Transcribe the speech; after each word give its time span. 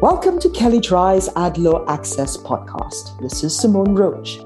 Welcome 0.00 0.38
to 0.38 0.48
Kelley 0.48 0.80
Drye's 0.80 1.28
Ad 1.36 1.58
Law 1.58 1.84
Access 1.86 2.38
podcast. 2.38 3.20
This 3.20 3.44
is 3.44 3.54
Simone 3.54 3.94
Roach. 3.94 4.38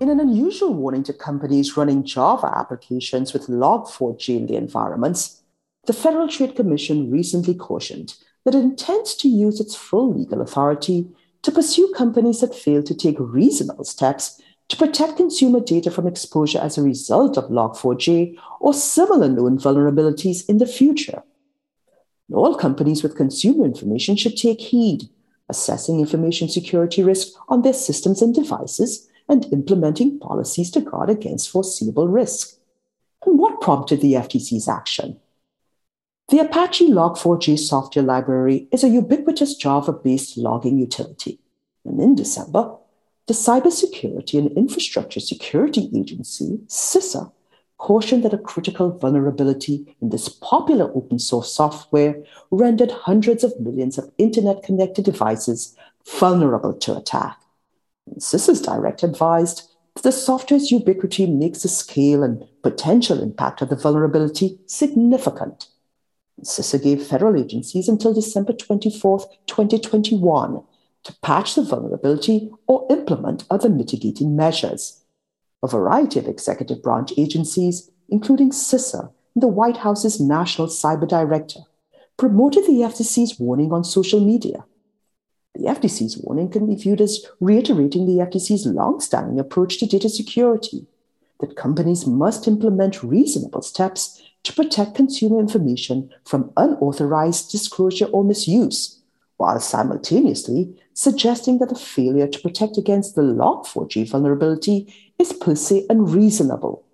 In 0.00 0.08
an 0.08 0.18
unusual 0.18 0.74
warning 0.74 1.04
to 1.04 1.12
companies 1.12 1.76
running 1.76 2.02
Java 2.02 2.52
applications 2.56 3.32
with 3.32 3.46
Log4j 3.46 4.36
in 4.36 4.46
the 4.48 4.56
environments, 4.56 5.44
the 5.86 5.92
Federal 5.92 6.26
Trade 6.26 6.56
Commission 6.56 7.08
recently 7.08 7.54
cautioned 7.54 8.16
that 8.44 8.56
it 8.56 8.64
intends 8.64 9.14
to 9.14 9.28
use 9.28 9.60
its 9.60 9.76
full 9.76 10.12
legal 10.12 10.40
authority 10.40 11.08
to 11.42 11.52
pursue 11.52 11.94
companies 11.96 12.40
that 12.40 12.52
fail 12.52 12.82
to 12.82 12.92
take 12.92 13.14
reasonable 13.20 13.84
steps 13.84 14.42
to 14.70 14.76
protect 14.76 15.16
consumer 15.16 15.60
data 15.60 15.92
from 15.92 16.08
exposure 16.08 16.58
as 16.58 16.76
a 16.76 16.82
result 16.82 17.38
of 17.38 17.44
Log4j 17.44 18.36
or 18.58 18.74
similar 18.74 19.28
known 19.28 19.56
vulnerabilities 19.56 20.48
in 20.48 20.58
the 20.58 20.66
future. 20.66 21.22
All 22.32 22.54
companies 22.54 23.02
with 23.02 23.16
consumer 23.16 23.64
information 23.64 24.16
should 24.16 24.36
take 24.36 24.60
heed, 24.60 25.08
assessing 25.48 26.00
information 26.00 26.48
security 26.48 27.02
risk 27.02 27.34
on 27.48 27.62
their 27.62 27.72
systems 27.72 28.22
and 28.22 28.34
devices 28.34 29.08
and 29.28 29.52
implementing 29.52 30.18
policies 30.18 30.70
to 30.72 30.80
guard 30.80 31.10
against 31.10 31.50
foreseeable 31.50 32.08
risk. 32.08 32.56
And 33.26 33.38
what 33.38 33.60
prompted 33.60 34.00
the 34.00 34.14
FTC's 34.14 34.68
action? 34.68 35.18
The 36.30 36.38
Apache 36.38 36.90
Log4j 36.90 37.58
software 37.58 38.04
library 38.04 38.68
is 38.70 38.84
a 38.84 38.88
ubiquitous 38.88 39.56
Java 39.56 39.92
based 39.92 40.38
logging 40.38 40.78
utility. 40.78 41.40
And 41.84 42.00
in 42.00 42.14
December, 42.14 42.76
the 43.26 43.34
Cybersecurity 43.34 44.38
and 44.38 44.56
Infrastructure 44.56 45.20
Security 45.20 45.90
Agency, 45.94 46.60
CISA, 46.68 47.32
cautioned 47.80 48.22
that 48.22 48.34
a 48.34 48.38
critical 48.38 48.90
vulnerability 48.90 49.96
in 50.02 50.10
this 50.10 50.28
popular 50.28 50.92
open 50.94 51.18
source 51.18 51.52
software 51.52 52.22
rendered 52.50 52.90
hundreds 52.90 53.42
of 53.42 53.58
millions 53.58 53.96
of 53.96 54.12
internet 54.18 54.62
connected 54.62 55.04
devices 55.04 55.74
vulnerable 56.06 56.74
to 56.74 56.96
attack. 56.96 57.40
And 58.06 58.20
CISA's 58.20 58.60
director 58.60 59.06
advised 59.06 59.70
that 59.94 60.02
the 60.02 60.12
software's 60.12 60.70
ubiquity 60.70 61.26
makes 61.26 61.62
the 61.62 61.68
scale 61.68 62.22
and 62.22 62.44
potential 62.62 63.22
impact 63.22 63.62
of 63.62 63.70
the 63.70 63.76
vulnerability 63.76 64.58
significant. 64.66 65.68
CISA 66.42 66.82
gave 66.82 67.02
federal 67.02 67.40
agencies 67.40 67.88
until 67.88 68.12
December 68.12 68.52
24, 68.52 69.20
2021 69.46 70.62
to 71.04 71.14
patch 71.22 71.54
the 71.54 71.62
vulnerability 71.62 72.50
or 72.66 72.86
implement 72.90 73.44
other 73.50 73.70
mitigating 73.70 74.36
measures 74.36 74.99
a 75.62 75.68
variety 75.68 76.18
of 76.18 76.26
executive 76.26 76.82
branch 76.82 77.12
agencies, 77.16 77.90
including 78.08 78.50
CISA 78.50 79.12
the 79.36 79.48
White 79.48 79.78
House's 79.78 80.20
National 80.20 80.66
Cyber 80.66 81.08
Director, 81.08 81.60
promoted 82.16 82.64
the 82.64 82.82
FTC's 82.82 83.38
warning 83.38 83.72
on 83.72 83.84
social 83.84 84.20
media. 84.20 84.64
The 85.54 85.66
FTC's 85.66 86.18
warning 86.18 86.50
can 86.50 86.66
be 86.66 86.74
viewed 86.74 87.00
as 87.00 87.24
reiterating 87.40 88.06
the 88.06 88.24
FTC's 88.24 88.66
long-standing 88.66 89.38
approach 89.38 89.78
to 89.78 89.86
data 89.86 90.08
security 90.08 90.86
that 91.40 91.56
companies 91.56 92.06
must 92.06 92.46
implement 92.46 93.02
reasonable 93.02 93.62
steps 93.62 94.22
to 94.42 94.52
protect 94.52 94.94
consumer 94.94 95.40
information 95.40 96.10
from 96.24 96.52
unauthorized 96.56 97.50
disclosure 97.50 98.06
or 98.06 98.24
misuse, 98.24 99.00
while 99.36 99.58
simultaneously 99.58 100.74
suggesting 100.92 101.58
that 101.58 101.68
the 101.68 101.74
failure 101.74 102.28
to 102.28 102.40
protect 102.40 102.76
against 102.76 103.14
the 103.14 103.22
Log4j 103.22 104.10
vulnerability 104.10 105.09
is 105.20 105.32
per 105.34 105.54
se 105.54 105.86
unreasonable. 105.90 106.84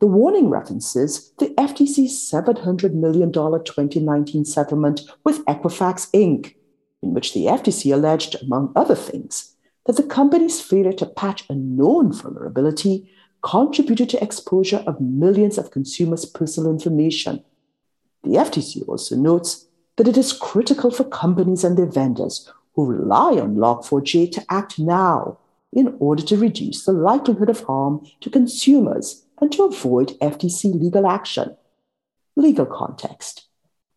The 0.00 0.06
warning 0.06 0.50
references 0.50 1.32
the 1.38 1.54
FTC's 1.56 2.30
$700 2.30 2.94
million 2.94 3.30
2019 3.32 4.44
settlement 4.44 5.02
with 5.24 5.44
Equifax 5.44 6.10
Inc., 6.12 6.54
in 7.02 7.14
which 7.14 7.32
the 7.32 7.46
FTC 7.46 7.92
alleged, 7.94 8.42
among 8.42 8.72
other 8.74 8.94
things, 8.94 9.54
that 9.86 9.96
the 9.96 10.02
company's 10.02 10.60
failure 10.60 10.92
to 10.94 11.06
patch 11.06 11.44
a 11.48 11.54
known 11.54 12.12
vulnerability 12.12 13.10
contributed 13.42 14.08
to 14.10 14.22
exposure 14.22 14.82
of 14.86 15.00
millions 15.00 15.56
of 15.56 15.70
consumers' 15.70 16.24
personal 16.24 16.70
information. 16.70 17.44
The 18.22 18.36
FTC 18.36 18.86
also 18.88 19.16
notes 19.16 19.66
that 19.96 20.08
it 20.08 20.16
is 20.16 20.32
critical 20.32 20.90
for 20.90 21.04
companies 21.04 21.64
and 21.64 21.76
their 21.76 21.86
vendors 21.86 22.50
who 22.74 22.86
rely 22.86 23.38
on 23.38 23.56
Log4j 23.56 24.32
to 24.32 24.44
act 24.48 24.78
now 24.78 25.38
in 25.72 25.96
order 26.00 26.22
to 26.22 26.36
reduce 26.36 26.84
the 26.84 26.92
likelihood 26.92 27.48
of 27.48 27.64
harm 27.64 28.04
to 28.20 28.30
consumers 28.30 29.24
and 29.40 29.52
to 29.52 29.64
avoid 29.64 30.18
FTC 30.20 30.80
legal 30.80 31.06
action. 31.06 31.56
Legal 32.36 32.66
context. 32.66 33.46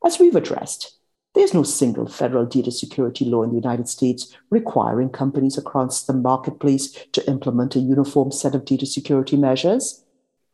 As 0.06 0.20
we've 0.20 0.36
addressed, 0.36 0.98
there's 1.34 1.54
no 1.54 1.64
single 1.64 2.08
federal 2.08 2.46
data 2.46 2.72
security 2.72 3.26
law 3.26 3.42
in 3.42 3.50
the 3.50 3.56
United 3.56 3.90
States 3.90 4.36
requiring 4.52 5.10
companies 5.10 5.58
across 5.58 6.04
the 6.04 6.14
marketplace 6.14 6.92
to 7.12 7.28
implement 7.28 7.76
a 7.76 7.80
uniform 7.80 8.32
set 8.32 8.54
of 8.54 8.66
data 8.66 8.86
security 8.86 9.36
measures. 9.36 10.04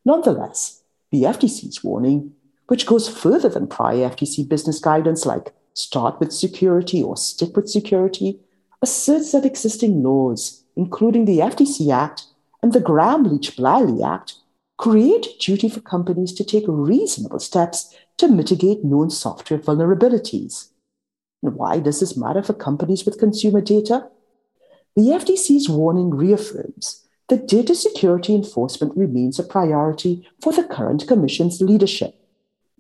Nonetheless, 0.06 0.82
the 1.12 1.24
FTC's 1.24 1.84
warning, 1.84 2.34
which 2.68 2.86
goes 2.86 3.10
further 3.10 3.50
than 3.50 3.68
prior 3.68 4.10
FTC 4.10 4.48
business 4.48 4.80
guidance 4.80 5.26
like 5.26 5.54
start 5.74 6.20
with 6.20 6.32
security 6.32 7.04
or 7.04 7.18
stick 7.18 7.56
with 7.56 7.70
security, 7.70 8.40
asserts 8.82 9.34
that 9.34 9.46
existing 9.46 10.02
laws 10.02 10.64
including 10.80 11.26
the 11.26 11.40
FTC 11.40 11.92
Act 11.94 12.24
and 12.64 12.72
the 12.72 12.80
Gramm 12.80 13.26
Leach 13.26 13.58
Bliley 13.58 14.02
Act, 14.02 14.36
create 14.78 15.26
a 15.26 15.38
duty 15.38 15.68
for 15.68 15.82
companies 15.82 16.32
to 16.36 16.44
take 16.46 16.64
reasonable 16.68 17.42
steps 17.42 17.94
to 18.16 18.30
mitigate 18.30 18.86
known 18.86 19.10
software 19.10 19.60
vulnerabilities. 19.60 20.70
And 21.44 21.56
why 21.56 21.80
does 21.80 22.00
this 22.00 22.16
matter 22.16 22.42
for 22.42 22.54
companies 22.54 23.04
with 23.06 23.20
consumer 23.20 23.60
data? 23.60 24.08
The 24.96 25.10
FTC's 25.20 25.68
warning 25.68 26.12
reaffirms 26.12 27.06
that 27.28 27.50
data 27.50 27.76
security 27.76 28.34
enforcement 28.34 28.96
remains 28.96 29.38
a 29.38 29.44
priority 29.44 30.30
for 30.42 30.54
the 30.54 30.64
current 30.64 31.10
Commission's 31.10 31.60
leadership. 31.60 32.16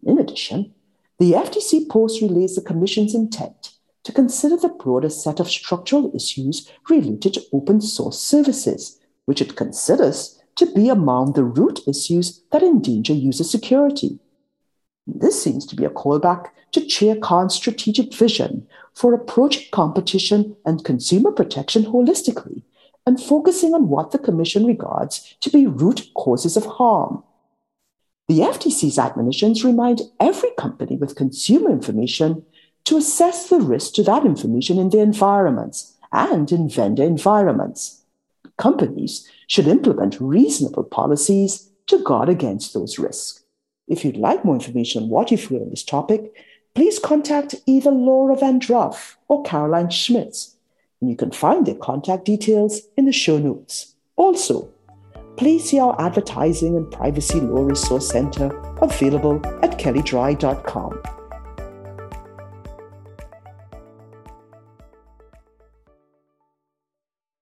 In 0.03 0.17
addition, 0.19 0.73
the 1.19 1.33
FTC 1.33 1.89
post 1.89 2.21
relays 2.21 2.55
the 2.55 2.61
Commission's 2.61 3.13
intent 3.13 3.73
to 4.09 4.15
consider 4.15 4.57
the 4.57 4.69
broader 4.69 5.07
set 5.07 5.39
of 5.39 5.47
structural 5.47 6.11
issues 6.15 6.67
related 6.89 7.31
to 7.31 7.45
open 7.53 7.79
source 7.79 8.19
services, 8.19 8.99
which 9.25 9.39
it 9.39 9.55
considers 9.55 10.41
to 10.55 10.65
be 10.73 10.89
among 10.89 11.33
the 11.33 11.43
root 11.43 11.81
issues 11.87 12.41
that 12.51 12.63
endanger 12.63 13.13
user 13.13 13.43
security. 13.43 14.17
This 15.05 15.39
seems 15.39 15.63
to 15.67 15.75
be 15.75 15.85
a 15.85 15.91
callback 15.91 16.47
to 16.71 16.87
Chair 16.87 17.17
Khan's 17.17 17.53
strategic 17.53 18.11
vision 18.11 18.67
for 18.95 19.13
approaching 19.13 19.67
competition 19.71 20.55
and 20.65 20.83
consumer 20.83 21.31
protection 21.31 21.83
holistically 21.83 22.63
and 23.05 23.21
focusing 23.21 23.75
on 23.75 23.89
what 23.89 24.09
the 24.09 24.17
Commission 24.17 24.65
regards 24.65 25.35
to 25.41 25.51
be 25.51 25.67
root 25.67 26.09
causes 26.15 26.57
of 26.57 26.65
harm. 26.65 27.23
The 28.27 28.39
FTC's 28.39 28.97
admonitions 28.97 29.63
remind 29.63 30.01
every 30.19 30.49
company 30.57 30.97
with 30.97 31.15
consumer 31.15 31.69
information 31.69 32.43
to 32.89 32.97
assess 32.97 33.49
the 33.49 33.61
risk 33.61 33.93
to 33.93 34.01
that 34.01 34.25
information 34.25 34.79
in 34.79 34.89
their 34.89 35.03
environments 35.03 35.93
and 36.11 36.51
in 36.51 36.67
vendor 36.67 37.03
environments. 37.03 38.01
Companies 38.57 39.29
should 39.45 39.67
implement 39.67 40.19
reasonable 40.19 40.83
policies 40.83 41.69
to 41.85 42.03
guard 42.03 42.29
against 42.29 42.73
those 42.73 42.97
risks. 42.97 43.43
If 43.87 44.03
you'd 44.03 44.17
like 44.17 44.43
more 44.43 44.55
information 44.55 45.03
on 45.03 45.09
what 45.09 45.29
you 45.29 45.37
feel 45.37 45.61
on 45.61 45.69
this 45.69 45.83
topic, 45.83 46.33
please 46.73 46.97
contact 46.97 47.53
either 47.67 47.91
Laura 47.91 48.35
VanDruff 48.35 49.17
or 49.27 49.43
Caroline 49.43 49.91
Schmitz, 49.91 50.55
and 50.99 51.11
you 51.11 51.15
can 51.15 51.29
find 51.29 51.67
their 51.67 51.75
contact 51.75 52.25
details 52.25 52.81
in 52.97 53.05
the 53.05 53.11
show 53.11 53.37
notes. 53.37 53.93
Also, 54.15 54.67
please 55.37 55.69
see 55.69 55.79
our 55.79 55.95
Advertising 56.01 56.75
and 56.75 56.91
Privacy 56.91 57.39
Law 57.39 57.65
Resource 57.65 58.09
Center 58.09 58.49
available 58.81 59.39
at 59.61 59.77
kelleydrye.com. 59.77 61.18